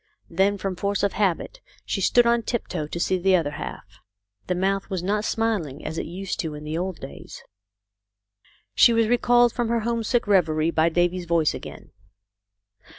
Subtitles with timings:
[0.31, 3.99] Then from force of habit she stood on tiptoe to see the other half.
[4.47, 7.43] The mouth was not smiling as it used to in the old days.
[8.73, 11.91] She was recalled from her homesick reverie by Davy's voice again.